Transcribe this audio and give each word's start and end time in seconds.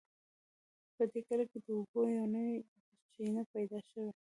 په 0.95 1.03
دې 1.11 1.21
کلي 1.27 1.45
کې 1.51 1.59
د 1.65 1.67
اوبو 1.77 2.01
یوه 2.15 2.27
نوې 2.35 2.55
چینه 3.11 3.41
پیدا 3.53 3.79
شوې 3.89 4.09